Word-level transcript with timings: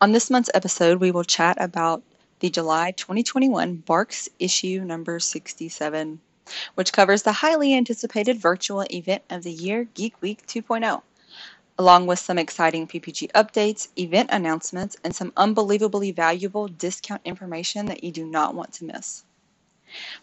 On 0.00 0.12
this 0.12 0.30
month's 0.30 0.50
episode, 0.54 1.00
we 1.00 1.10
will 1.10 1.24
chat 1.24 1.60
about 1.60 2.04
the 2.38 2.50
July 2.50 2.92
2021 2.92 3.78
Barks 3.78 4.28
issue 4.38 4.84
number 4.84 5.18
67, 5.18 6.20
which 6.76 6.92
covers 6.92 7.24
the 7.24 7.32
highly 7.32 7.74
anticipated 7.74 8.38
virtual 8.38 8.86
event 8.92 9.24
of 9.28 9.42
the 9.42 9.50
year, 9.50 9.88
Geek 9.94 10.14
Week 10.22 10.46
2.0, 10.46 11.02
along 11.76 12.06
with 12.06 12.20
some 12.20 12.38
exciting 12.38 12.86
PPG 12.86 13.32
updates, 13.32 13.88
event 13.98 14.30
announcements, 14.30 14.96
and 15.02 15.16
some 15.16 15.32
unbelievably 15.36 16.12
valuable 16.12 16.68
discount 16.68 17.22
information 17.24 17.86
that 17.86 18.04
you 18.04 18.12
do 18.12 18.24
not 18.24 18.54
want 18.54 18.72
to 18.74 18.84
miss. 18.84 19.24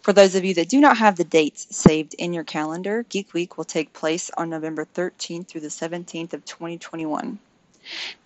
For 0.02 0.14
those 0.14 0.36
of 0.36 0.46
you 0.46 0.54
that 0.54 0.70
do 0.70 0.80
not 0.80 0.96
have 1.00 1.18
the 1.18 1.26
dates 1.26 1.76
saved 1.76 2.14
in 2.14 2.32
your 2.32 2.46
calendar, 2.46 3.04
Geek 3.10 3.34
Week 3.34 3.58
will 3.58 3.66
take 3.66 3.92
place 3.92 4.32
on 4.38 4.50
November 4.50 4.86
13th 4.86 5.50
through 5.50 5.62
the 5.62 5.68
17th 5.68 6.32
of 6.32 6.46
2021. 6.46 7.40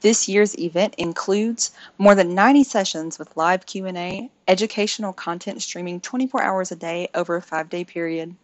This 0.02 0.28
year's 0.30 0.58
event 0.58 0.96
includes 0.98 1.72
more 1.98 2.16
than 2.16 2.34
90 2.34 2.64
sessions 2.64 3.20
with 3.20 3.36
live 3.36 3.66
Q&A, 3.66 4.30
educational 4.48 5.14
content 5.14 5.62
streaming 5.62 6.00
24 6.00 6.42
hours 6.42 6.72
a 6.72 6.76
day 6.76 7.10
over 7.14 7.36
a 7.36 7.42
5-day 7.42 7.84
period, 7.84 8.36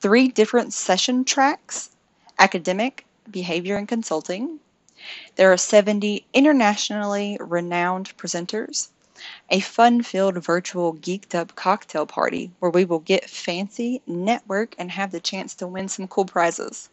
three 0.00 0.28
different 0.28 0.72
session 0.72 1.24
tracks, 1.24 1.90
academic, 2.38 3.06
behavior 3.30 3.76
and 3.76 3.86
consulting. 3.86 4.58
There 5.36 5.52
are 5.52 5.56
70 5.56 6.26
internationally 6.34 7.38
renowned 7.40 8.16
presenters, 8.16 8.88
a 9.50 9.60
fun 9.60 10.02
filled 10.02 10.42
virtual 10.42 10.94
geeked 10.94 11.34
up 11.34 11.54
cocktail 11.54 12.06
party 12.06 12.50
where 12.58 12.70
we 12.70 12.84
will 12.84 12.98
get 12.98 13.28
fancy, 13.28 14.02
network, 14.06 14.74
and 14.78 14.90
have 14.90 15.12
the 15.12 15.20
chance 15.20 15.54
to 15.56 15.66
win 15.66 15.88
some 15.88 16.08
cool 16.08 16.24
prizes. 16.24 16.88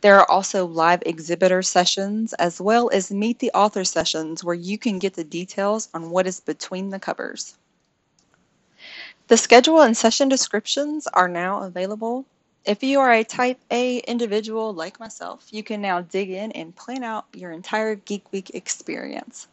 There 0.00 0.18
are 0.18 0.30
also 0.30 0.66
live 0.66 1.02
exhibitor 1.04 1.62
sessions 1.62 2.32
as 2.34 2.60
well 2.60 2.90
as 2.92 3.10
meet 3.10 3.38
the 3.38 3.50
author 3.52 3.84
sessions 3.84 4.42
where 4.42 4.54
you 4.54 4.78
can 4.78 4.98
get 4.98 5.14
the 5.14 5.24
details 5.24 5.88
on 5.92 6.10
what 6.10 6.26
is 6.26 6.40
between 6.40 6.90
the 6.90 6.98
covers. 6.98 7.56
The 9.28 9.36
schedule 9.36 9.82
and 9.82 9.96
session 9.96 10.28
descriptions 10.28 11.06
are 11.08 11.28
now 11.28 11.62
available. 11.62 12.24
If 12.64 12.82
you 12.82 13.00
are 13.00 13.12
a 13.12 13.24
type 13.24 13.60
A 13.70 13.98
individual 13.98 14.72
like 14.72 14.98
myself, 14.98 15.46
you 15.50 15.62
can 15.62 15.80
now 15.80 16.00
dig 16.00 16.30
in 16.30 16.52
and 16.52 16.74
plan 16.74 17.04
out 17.04 17.26
your 17.32 17.52
entire 17.52 17.94
Geek 17.94 18.32
Week 18.32 18.50
experience. 18.54 19.48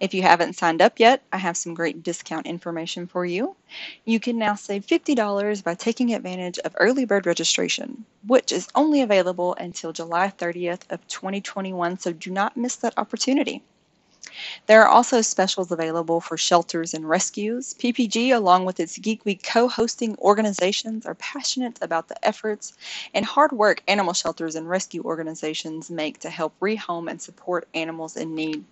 If 0.00 0.12
you 0.12 0.22
haven't 0.22 0.56
signed 0.56 0.82
up 0.82 1.00
yet, 1.00 1.22
I 1.32 1.38
have 1.38 1.56
some 1.56 1.74
great 1.74 2.02
discount 2.02 2.46
information 2.46 3.06
for 3.06 3.24
you. 3.24 3.56
You 4.04 4.20
can 4.20 4.38
now 4.38 4.54
save 4.54 4.86
$50 4.86 5.64
by 5.64 5.74
taking 5.74 6.12
advantage 6.12 6.58
of 6.58 6.76
early 6.78 7.04
bird 7.04 7.26
registration, 7.26 8.04
which 8.26 8.52
is 8.52 8.68
only 8.74 9.00
available 9.00 9.54
until 9.54 9.92
July 9.92 10.28
30th 10.36 10.82
of 10.90 11.06
2021, 11.08 11.98
so 11.98 12.12
do 12.12 12.30
not 12.30 12.56
miss 12.56 12.76
that 12.76 12.94
opportunity. 12.96 13.62
There 14.66 14.82
are 14.82 14.88
also 14.88 15.20
specials 15.20 15.70
available 15.70 16.20
for 16.20 16.36
shelters 16.36 16.92
and 16.92 17.08
rescues. 17.08 17.74
PPG, 17.74 18.34
along 18.34 18.64
with 18.64 18.80
its 18.80 18.98
Geek 18.98 19.24
Week 19.24 19.42
co 19.42 19.68
hosting 19.68 20.16
organizations, 20.18 21.06
are 21.06 21.14
passionate 21.14 21.78
about 21.80 22.08
the 22.08 22.26
efforts 22.26 22.72
and 23.14 23.24
hard 23.24 23.52
work 23.52 23.82
animal 23.86 24.12
shelters 24.12 24.56
and 24.56 24.68
rescue 24.68 25.02
organizations 25.04 25.90
make 25.90 26.18
to 26.20 26.30
help 26.30 26.58
rehome 26.60 27.10
and 27.10 27.22
support 27.22 27.68
animals 27.74 28.16
in 28.16 28.34
need. 28.34 28.64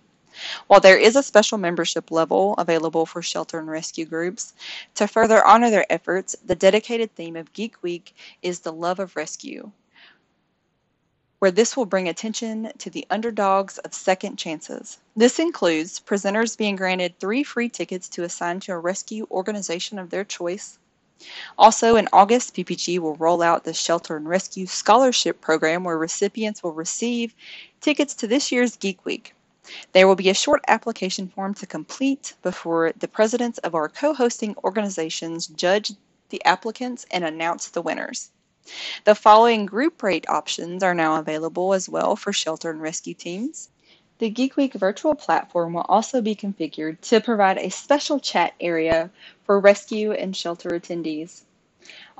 While 0.67 0.79
there 0.79 0.97
is 0.97 1.15
a 1.15 1.23
special 1.23 1.57
membership 1.57 2.11
level 2.11 2.53
available 2.55 3.05
for 3.05 3.21
shelter 3.21 3.59
and 3.59 3.67
rescue 3.67 4.05
groups, 4.05 4.53
to 4.95 5.07
further 5.07 5.45
honor 5.45 5.69
their 5.69 5.91
efforts, 5.91 6.35
the 6.45 6.55
dedicated 6.55 7.13
theme 7.15 7.35
of 7.35 7.53
Geek 7.53 7.81
Week 7.83 8.15
is 8.41 8.59
the 8.59 8.73
love 8.73 8.99
of 8.99 9.15
rescue, 9.15 9.71
where 11.39 11.51
this 11.51 11.75
will 11.75 11.85
bring 11.85 12.07
attention 12.07 12.71
to 12.77 12.89
the 12.89 13.05
underdogs 13.09 13.77
of 13.79 13.93
second 13.93 14.37
chances. 14.37 14.99
This 15.15 15.39
includes 15.39 15.99
presenters 15.99 16.57
being 16.57 16.75
granted 16.75 17.19
three 17.19 17.43
free 17.43 17.69
tickets 17.69 18.07
to 18.09 18.23
assign 18.23 18.59
to 18.61 18.73
a 18.73 18.79
rescue 18.79 19.27
organization 19.29 19.99
of 19.99 20.09
their 20.09 20.23
choice. 20.23 20.79
Also, 21.57 21.95
in 21.95 22.09
August, 22.11 22.55
PPG 22.55 22.99
will 22.99 23.15
roll 23.15 23.41
out 23.41 23.63
the 23.63 23.73
Shelter 23.73 24.17
and 24.17 24.27
Rescue 24.27 24.65
Scholarship 24.65 25.39
Program, 25.39 25.83
where 25.83 25.97
recipients 25.97 26.63
will 26.63 26.73
receive 26.73 27.33
tickets 27.81 28.13
to 28.15 28.27
this 28.27 28.51
year's 28.51 28.75
Geek 28.75 29.05
Week. 29.05 29.33
There 29.93 30.07
will 30.07 30.15
be 30.15 30.29
a 30.29 30.33
short 30.33 30.61
application 30.67 31.29
form 31.29 31.53
to 31.53 31.65
complete 31.65 32.33
before 32.41 32.91
the 32.97 33.07
presidents 33.07 33.59
of 33.59 33.73
our 33.73 33.87
co-hosting 33.87 34.55
organizations 34.63 35.47
judge 35.47 35.93
the 36.29 36.43
applicants 36.43 37.05
and 37.11 37.23
announce 37.23 37.69
the 37.69 37.81
winners. 37.81 38.31
The 39.05 39.15
following 39.15 39.65
group 39.65 40.03
rate 40.03 40.27
options 40.27 40.83
are 40.83 40.93
now 40.93 41.17
available 41.17 41.73
as 41.73 41.87
well 41.87 42.15
for 42.15 42.33
shelter 42.33 42.71
and 42.71 42.81
rescue 42.81 43.13
teams. 43.13 43.69
The 44.19 44.29
Geek 44.29 44.57
Week 44.57 44.73
virtual 44.73 45.15
platform 45.15 45.73
will 45.73 45.85
also 45.89 46.21
be 46.21 46.35
configured 46.35 47.01
to 47.01 47.19
provide 47.19 47.57
a 47.57 47.69
special 47.69 48.19
chat 48.19 48.53
area 48.59 49.09
for 49.45 49.59
rescue 49.59 50.11
and 50.11 50.35
shelter 50.35 50.69
attendees. 50.69 51.43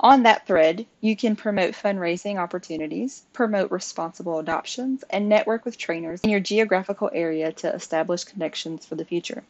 On 0.00 0.24
that 0.24 0.46
thread, 0.46 0.86
you 1.00 1.16
can 1.16 1.36
promote 1.36 1.74
fundraising 1.74 2.36
opportunities, 2.36 3.22
promote 3.32 3.70
responsible 3.70 4.38
adoptions, 4.38 5.04
and 5.08 5.28
network 5.28 5.64
with 5.64 5.78
trainers 5.78 6.20
in 6.22 6.30
your 6.30 6.40
geographical 6.40 7.10
area 7.12 7.52
to 7.52 7.72
establish 7.72 8.24
connections 8.24 8.84
for 8.84 8.96
the 8.96 9.04
future. 9.04 9.44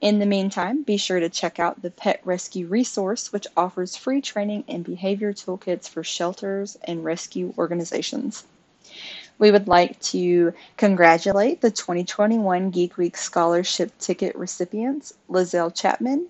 In 0.00 0.18
the 0.18 0.26
meantime, 0.26 0.82
be 0.82 0.96
sure 0.96 1.20
to 1.20 1.28
check 1.28 1.60
out 1.60 1.82
the 1.82 1.90
Pet 1.90 2.20
Rescue 2.24 2.66
Resource, 2.66 3.32
which 3.32 3.46
offers 3.56 3.96
free 3.96 4.20
training 4.20 4.64
and 4.66 4.82
behavior 4.82 5.32
toolkits 5.32 5.88
for 5.88 6.02
shelters 6.02 6.76
and 6.84 7.04
rescue 7.04 7.54
organizations. 7.56 8.44
We 9.38 9.50
would 9.50 9.68
like 9.68 10.00
to 10.00 10.52
congratulate 10.76 11.60
the 11.60 11.70
2021 11.70 12.70
Geek 12.70 12.96
Week 12.96 13.16
Scholarship 13.16 13.96
Ticket 13.98 14.36
recipients 14.36 15.14
Lizelle 15.28 15.74
Chapman, 15.74 16.26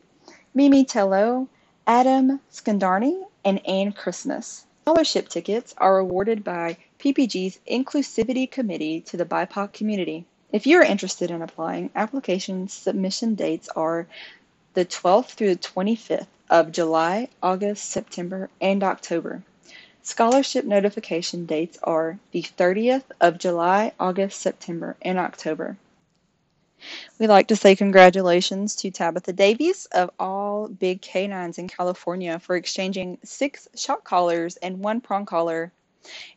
Mimi 0.53 0.85
Tello, 0.85 1.49
Adam 1.87 2.41
Skandarni, 2.53 3.25
and 3.45 3.67
Anne 3.67 3.93
Christmas. 3.93 4.67
Scholarship 4.83 5.29
tickets 5.29 5.75
are 5.79 5.99
awarded 5.99 6.43
by 6.43 6.77
PPG's 6.99 7.59
Inclusivity 7.71 8.51
Committee 8.51 9.01
to 9.03 9.17
the 9.17 9.25
BIPOC 9.25 9.73
community. 9.73 10.25
If 10.53 10.67
you're 10.67 10.83
interested 10.83 11.31
in 11.31 11.43
applying, 11.43 11.91
application 11.95 12.69
submission 12.69 13.35
dates 13.35 13.69
are 13.77 14.07
the 14.75 14.85
12th 14.85 15.31
through 15.31 15.55
the 15.55 15.61
25th 15.61 16.27
of 16.49 16.73
July, 16.73 17.29
August, 17.43 17.91
September, 17.91 18.51
and 18.61 18.83
October. 18.83 19.43
Scholarship 20.03 20.65
notification 20.65 21.47
dates 21.47 21.79
are 21.85 22.19
the 22.33 22.43
30th 22.43 23.05
of 23.21 23.39
July, 23.39 23.93
August, 24.01 24.41
September, 24.41 24.97
and 25.03 25.19
October. 25.19 25.77
We'd 27.19 27.29
like 27.29 27.49
to 27.49 27.57
say 27.57 27.77
congratulations 27.77 28.75
to 28.77 28.91
Tabitha 28.91 29.33
Davies 29.33 29.87
of 29.93 30.11
all 30.19 30.69
big 30.69 31.03
canines 31.03 31.59
in 31.59 31.69
California 31.69 32.39
for 32.39 32.57
exchanging 32.57 33.19
six 33.23 33.69
shock 33.75 34.05
collars 34.05 34.57
and 34.57 34.81
one 34.81 35.01
prong 35.01 35.27
collar, 35.27 35.73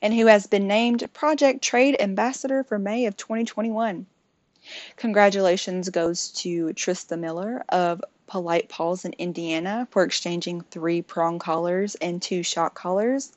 and 0.01 0.13
who 0.13 0.25
has 0.25 0.47
been 0.47 0.67
named 0.67 1.11
Project 1.13 1.61
Trade 1.61 1.95
Ambassador 1.99 2.63
for 2.63 2.77
May 2.77 3.05
of 3.05 3.15
2021. 3.15 4.05
Congratulations 4.95 5.89
goes 5.89 6.29
to 6.29 6.67
Trista 6.67 7.19
Miller 7.19 7.63
of 7.69 8.01
Polite 8.27 8.69
Paws 8.69 9.05
in 9.05 9.13
Indiana 9.13 9.87
for 9.91 10.03
exchanging 10.03 10.61
three 10.61 11.01
prong 11.01 11.37
collars 11.37 11.95
and 11.95 12.21
two 12.21 12.43
shock 12.43 12.73
collars, 12.73 13.33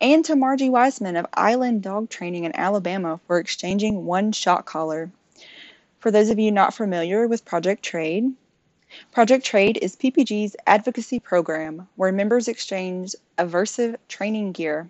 and 0.00 0.24
to 0.24 0.34
Margie 0.34 0.70
Wiseman 0.70 1.16
of 1.16 1.26
Island 1.34 1.82
Dog 1.82 2.08
Training 2.08 2.44
in 2.44 2.56
Alabama 2.56 3.20
for 3.26 3.38
exchanging 3.38 4.06
one 4.06 4.32
shock 4.32 4.66
collar. 4.66 5.10
For 6.00 6.10
those 6.10 6.30
of 6.30 6.38
you 6.38 6.50
not 6.50 6.72
familiar 6.72 7.28
with 7.28 7.44
Project 7.44 7.82
Trade, 7.82 8.32
Project 9.12 9.44
Trade 9.44 9.78
is 9.82 9.96
PPG's 9.96 10.56
advocacy 10.66 11.20
program 11.20 11.88
where 11.96 12.10
members 12.10 12.48
exchange 12.48 13.14
aversive 13.36 13.96
training 14.08 14.52
gear. 14.52 14.88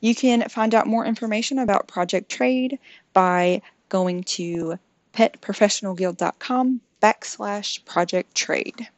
You 0.00 0.14
can 0.14 0.46
find 0.50 0.74
out 0.74 0.86
more 0.86 1.06
information 1.06 1.58
about 1.58 1.88
Project 1.88 2.30
Trade 2.30 2.78
by 3.14 3.62
going 3.88 4.22
to 4.24 4.78
petprofessionalguild.com 5.14 6.82
backslash 7.02 7.84
project 7.86 8.34
trade. 8.34 8.88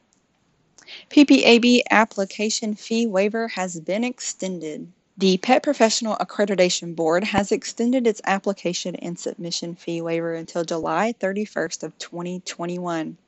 PPAB 1.08 1.82
application 1.91 2.75
fee 2.75 3.06
waiver 3.06 3.46
has 3.46 3.79
been 3.79 4.02
extended. 4.02 4.93
The 5.19 5.37
Pet 5.37 5.62
Professional 5.62 6.17
Accreditation 6.17 6.97
Board 6.97 7.23
has 7.23 7.53
extended 7.53 8.06
its 8.06 8.23
application 8.25 8.97
and 8.97 9.19
submission 9.19 9.75
fee 9.75 10.00
waiver 10.00 10.32
until 10.32 10.64
July 10.64 11.14
31st 11.20 11.82
of 11.82 11.99
2021. 11.99 13.19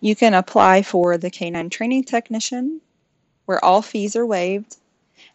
You 0.00 0.14
can 0.14 0.34
apply 0.34 0.82
for 0.82 1.18
the 1.18 1.30
Canine 1.30 1.68
Training 1.68 2.04
Technician, 2.04 2.80
where 3.44 3.62
all 3.64 3.82
fees 3.82 4.14
are 4.14 4.24
waived, 4.24 4.76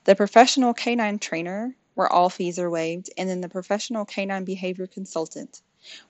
the 0.06 0.16
Professional 0.16 0.74
Canine 0.74 1.20
Trainer, 1.20 1.76
where 1.94 2.12
all 2.12 2.30
fees 2.30 2.58
are 2.58 2.70
waived, 2.70 3.10
and 3.18 3.30
then 3.30 3.42
the 3.42 3.50
Professional 3.50 4.06
Canine 4.06 4.46
Behavior 4.46 4.88
Consultant, 4.88 5.62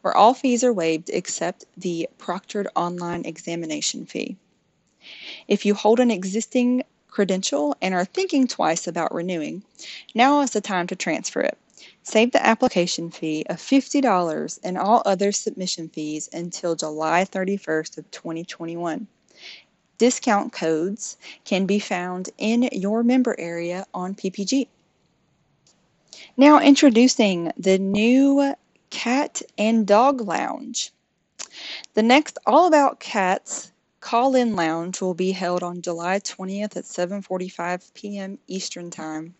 where 0.01 0.15
all 0.15 0.35
fees 0.35 0.63
are 0.63 0.73
waived 0.73 1.09
except 1.09 1.65
the 1.75 2.07
proctored 2.19 2.67
online 2.75 3.25
examination 3.25 4.05
fee. 4.05 4.37
If 5.47 5.65
you 5.65 5.73
hold 5.73 5.99
an 5.99 6.11
existing 6.11 6.83
credential 7.09 7.75
and 7.81 7.93
are 7.93 8.05
thinking 8.05 8.47
twice 8.47 8.87
about 8.87 9.13
renewing, 9.13 9.63
now 10.13 10.41
is 10.41 10.51
the 10.51 10.61
time 10.61 10.87
to 10.87 10.95
transfer 10.95 11.41
it. 11.41 11.57
Save 12.03 12.31
the 12.31 12.45
application 12.45 13.11
fee 13.11 13.45
of 13.49 13.57
$50 13.57 14.59
and 14.63 14.77
all 14.77 15.01
other 15.05 15.31
submission 15.31 15.89
fees 15.89 16.29
until 16.31 16.75
July 16.75 17.25
31st 17.25 17.97
of 17.97 18.09
2021. 18.11 19.07
Discount 19.97 20.53
codes 20.53 21.17
can 21.43 21.65
be 21.65 21.79
found 21.79 22.29
in 22.37 22.63
your 22.71 23.03
member 23.03 23.35
area 23.39 23.85
on 23.93 24.15
PPG. 24.15 24.67
Now 26.37 26.59
introducing 26.59 27.51
the 27.57 27.77
new 27.79 28.53
Cat 28.89 29.41
and 29.57 29.85
Dog 29.85 30.21
Lounge. 30.21 30.91
The 31.93 32.03
next 32.03 32.37
All 32.45 32.67
About 32.67 32.99
Cats 32.99 33.71
call-in 34.07 34.55
lounge 34.55 35.01
will 35.01 35.13
be 35.13 35.33
held 35.33 35.61
on 35.61 35.81
July 35.81 36.17
20th 36.17 36.77
at 36.77 36.85
7:45 36.85 37.93
p.m. 37.93 38.39
Eastern 38.47 38.89
Time. 38.89 39.35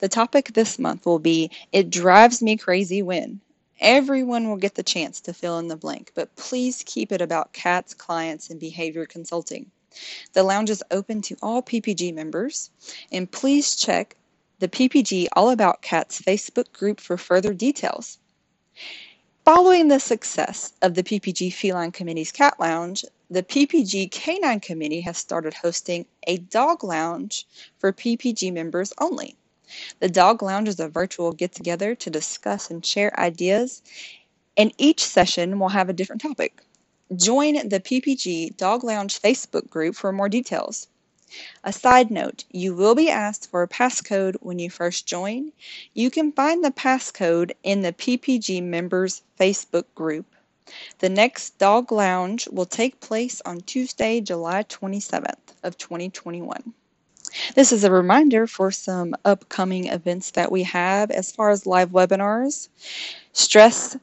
The 0.00 0.08
topic 0.08 0.54
this 0.54 0.76
month 0.76 1.06
will 1.06 1.20
be 1.20 1.52
It 1.70 1.88
drives 1.88 2.42
me 2.42 2.56
crazy 2.56 3.00
when 3.00 3.40
Everyone 3.78 4.48
will 4.48 4.56
get 4.56 4.74
the 4.74 4.82
chance 4.82 5.20
to 5.20 5.32
fill 5.32 5.60
in 5.60 5.68
the 5.68 5.76
blank, 5.76 6.10
but 6.16 6.34
please 6.34 6.82
keep 6.84 7.12
it 7.12 7.20
about 7.20 7.52
cats, 7.52 7.94
clients, 7.94 8.50
and 8.50 8.58
behavior 8.58 9.06
consulting. 9.06 9.70
The 10.32 10.42
lounge 10.42 10.70
is 10.70 10.82
open 10.90 11.22
to 11.22 11.36
all 11.40 11.62
PPG 11.62 12.12
members, 12.12 12.70
and 13.12 13.30
please 13.30 13.76
check 13.76 14.16
the 14.58 14.66
PPG 14.66 15.28
All 15.34 15.50
About 15.50 15.80
Cats 15.80 16.20
Facebook 16.20 16.72
group 16.72 16.98
for 16.98 17.16
further 17.16 17.54
details. 17.54 18.18
Following 19.44 19.86
the 19.86 20.00
success 20.00 20.72
of 20.82 20.94
the 20.94 21.04
PPG 21.04 21.52
Feline 21.52 21.92
Committee's 21.92 22.32
Cat 22.32 22.58
Lounge, 22.58 23.04
the 23.30 23.42
PPG 23.42 24.10
Canine 24.10 24.58
Committee 24.58 25.02
has 25.02 25.18
started 25.18 25.52
hosting 25.52 26.06
a 26.26 26.38
dog 26.38 26.82
lounge 26.82 27.46
for 27.78 27.92
PPG 27.92 28.50
members 28.52 28.92
only. 28.98 29.36
The 30.00 30.08
dog 30.08 30.42
lounge 30.42 30.66
is 30.66 30.80
a 30.80 30.88
virtual 30.88 31.32
get 31.32 31.52
together 31.52 31.94
to 31.94 32.08
discuss 32.08 32.70
and 32.70 32.84
share 32.84 33.18
ideas, 33.20 33.82
and 34.56 34.72
each 34.78 35.04
session 35.04 35.58
will 35.58 35.68
have 35.68 35.90
a 35.90 35.92
different 35.92 36.22
topic. 36.22 36.62
Join 37.14 37.68
the 37.68 37.80
PPG 37.80 38.56
Dog 38.56 38.82
Lounge 38.82 39.20
Facebook 39.20 39.68
group 39.68 39.94
for 39.94 40.10
more 40.10 40.30
details. 40.30 40.88
A 41.62 41.72
side 41.74 42.10
note, 42.10 42.44
you 42.50 42.74
will 42.74 42.94
be 42.94 43.10
asked 43.10 43.50
for 43.50 43.62
a 43.62 43.68
passcode 43.68 44.36
when 44.40 44.58
you 44.58 44.70
first 44.70 45.06
join. 45.06 45.52
You 45.92 46.10
can 46.10 46.32
find 46.32 46.64
the 46.64 46.70
passcode 46.70 47.52
in 47.62 47.82
the 47.82 47.92
PPG 47.92 48.62
members 48.62 49.20
Facebook 49.38 49.84
group. 49.94 50.24
The 50.98 51.08
next 51.08 51.58
Dog 51.58 51.92
Lounge 51.92 52.48
will 52.48 52.66
take 52.66 53.00
place 53.00 53.40
on 53.44 53.60
Tuesday, 53.60 54.20
July 54.20 54.64
27th 54.64 55.54
of 55.62 55.78
2021. 55.78 56.74
This 57.54 57.72
is 57.72 57.84
a 57.84 57.90
reminder 57.90 58.46
for 58.46 58.70
some 58.70 59.14
upcoming 59.24 59.86
events 59.86 60.30
that 60.32 60.50
we 60.50 60.62
have 60.64 61.10
as 61.10 61.30
far 61.30 61.50
as 61.50 61.66
live 61.66 61.90
webinars. 61.90 62.68
Stress 63.32 63.96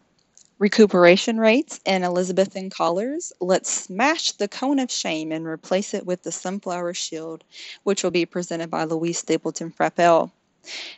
recuperation 0.59 1.37
rates 1.37 1.79
and 1.85 2.03
Elizabethan 2.03 2.69
collars, 2.69 3.33
let's 3.41 3.69
smash 3.69 4.31
the 4.33 4.47
cone 4.47 4.79
of 4.79 4.91
shame 4.91 5.31
and 5.31 5.45
replace 5.45 5.93
it 5.93 6.05
with 6.05 6.23
the 6.23 6.31
sunflower 6.31 6.93
shield, 6.93 7.43
which 7.83 8.03
will 8.03 8.11
be 8.11 8.25
presented 8.25 8.69
by 8.69 8.83
Louise 8.83 9.17
Stapleton-Frappell. 9.17 10.31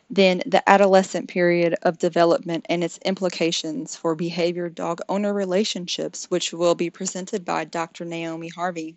Then 0.09 0.41
the 0.45 0.67
adolescent 0.69 1.27
period 1.27 1.75
of 1.83 1.97
development 1.97 2.65
and 2.69 2.83
its 2.83 2.99
implications 3.05 3.95
for 3.95 4.15
behavior 4.15 4.69
dog 4.69 5.01
owner 5.09 5.33
relationships, 5.33 6.25
which 6.31 6.53
will 6.53 6.75
be 6.75 6.89
presented 6.89 7.43
by 7.45 7.65
Dr. 7.65 8.05
Naomi 8.05 8.49
Harvey. 8.49 8.95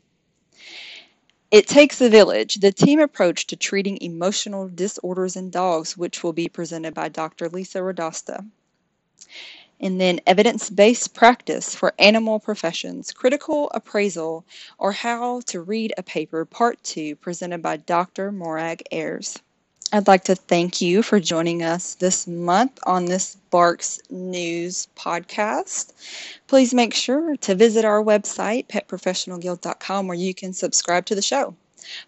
It 1.51 1.67
takes 1.67 2.01
a 2.01 2.09
village, 2.09 2.57
the 2.57 2.71
team 2.71 3.01
approach 3.01 3.49
to 3.49 3.57
treating 3.57 3.99
emotional 4.01 4.69
disorders 4.69 5.35
in 5.35 5.51
dogs, 5.51 5.97
which 5.97 6.23
will 6.23 6.33
be 6.33 6.49
presented 6.49 6.95
by 6.95 7.09
Dr. 7.09 7.49
Lisa 7.49 7.79
Radosta. 7.79 8.47
And 9.81 10.01
then 10.01 10.21
evidence-based 10.27 11.15
practice 11.15 11.75
for 11.75 11.95
animal 11.99 12.39
professions, 12.39 13.13
critical 13.13 13.71
appraisal, 13.75 14.45
or 14.79 14.93
how 14.93 15.41
to 15.47 15.63
read 15.63 15.93
a 15.99 16.03
paper, 16.05 16.45
part 16.45 16.81
two, 16.85 17.17
presented 17.17 17.63
by 17.63 17.79
Dr. 17.79 18.31
Morag 18.31 18.83
Heirs. 18.93 19.39
I'd 19.93 20.07
like 20.07 20.23
to 20.25 20.37
thank 20.37 20.81
you 20.81 21.03
for 21.03 21.19
joining 21.19 21.65
us 21.65 21.97
this 21.97 22.29
month 22.29 22.79
on 22.87 23.07
this 23.07 23.37
Barks 23.51 23.99
News 24.09 24.87
podcast. 24.95 25.93
Please 26.47 26.73
make 26.73 26.95
sure 26.95 27.37
to 27.39 27.57
visit 27.57 27.85
our 27.85 28.01
website, 28.01 28.69
petprofessionalguild.com, 28.69 30.07
where 30.07 30.17
you 30.17 30.33
can 30.33 30.53
subscribe 30.53 31.07
to 31.07 31.17
the 31.17 31.23
show. 31.23 31.57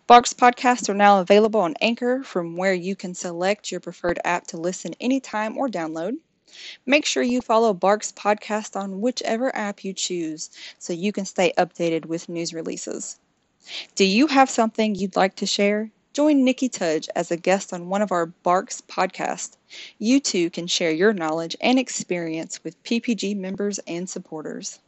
Barks 0.06 0.32
podcasts 0.32 0.88
are 0.88 0.94
now 0.94 1.18
available 1.20 1.58
on 1.58 1.74
Anchor, 1.80 2.22
from 2.22 2.56
where 2.56 2.72
you 2.72 2.94
can 2.94 3.16
select 3.16 3.72
your 3.72 3.80
preferred 3.80 4.20
app 4.24 4.46
to 4.48 4.56
listen 4.58 4.94
anytime 5.00 5.58
or 5.58 5.68
download. 5.68 6.18
Make 6.86 7.04
sure 7.04 7.24
you 7.24 7.40
follow 7.40 7.74
Barks 7.74 8.12
Podcast 8.12 8.80
on 8.80 9.00
whichever 9.00 9.54
app 9.56 9.82
you 9.82 9.92
choose 9.92 10.50
so 10.78 10.92
you 10.92 11.10
can 11.10 11.24
stay 11.24 11.52
updated 11.58 12.06
with 12.06 12.28
news 12.28 12.54
releases. 12.54 13.18
Do 13.96 14.04
you 14.04 14.28
have 14.28 14.48
something 14.48 14.94
you'd 14.94 15.16
like 15.16 15.34
to 15.36 15.46
share? 15.46 15.90
Join 16.12 16.44
Niki 16.44 16.70
Tudge 16.70 17.08
as 17.16 17.30
a 17.30 17.38
guest 17.38 17.72
on 17.72 17.88
one 17.88 18.02
of 18.02 18.12
our 18.12 18.26
Barks 18.26 18.82
podcasts. 18.82 19.56
You 19.98 20.20
too 20.20 20.50
can 20.50 20.66
share 20.66 20.90
your 20.90 21.14
knowledge 21.14 21.56
and 21.62 21.78
experience 21.78 22.62
with 22.62 22.82
PPG 22.82 23.34
members 23.34 23.80
and 23.86 24.06
supporters. 24.06 24.78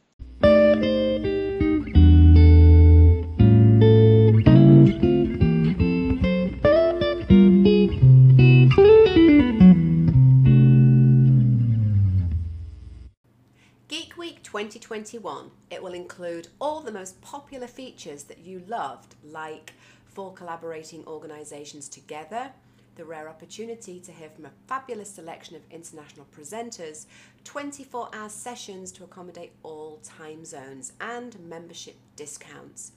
Geek 13.87 14.15
Week 14.15 14.43
2021. 14.43 15.49
It 15.71 15.81
will 15.81 15.93
include 15.93 16.49
all 16.61 16.81
the 16.81 16.91
most 16.91 17.19
popular 17.21 17.65
features 17.65 18.25
that 18.25 18.39
you 18.45 18.61
loved, 18.67 19.15
like 19.23 19.73
four 20.15 20.33
collaborating 20.33 21.05
organisations 21.05 21.87
together, 21.89 22.49
the 22.95 23.03
rare 23.03 23.27
opportunity 23.27 23.99
to 23.99 24.11
hear 24.13 24.29
from 24.29 24.45
a 24.45 24.51
fabulous 24.67 25.09
selection 25.09 25.57
of 25.57 25.61
international 25.69 26.25
presenters, 26.35 27.05
24 27.43 28.09
hour 28.13 28.29
sessions 28.29 28.91
to 28.93 29.03
accommodate 29.03 29.51
all 29.61 29.99
time 30.03 30.45
zones, 30.45 30.93
and 31.01 31.37
membership 31.41 31.97
discounts. 32.15 32.93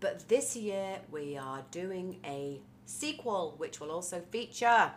But 0.00 0.26
this 0.28 0.56
year 0.56 1.00
we 1.10 1.36
are 1.36 1.62
doing 1.70 2.18
a 2.24 2.60
sequel 2.86 3.54
which 3.58 3.78
will 3.78 3.90
also 3.90 4.22
feature 4.30 4.90